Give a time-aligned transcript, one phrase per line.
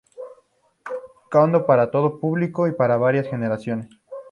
[1.29, 3.87] Tocando para todo público y para varias generaciones.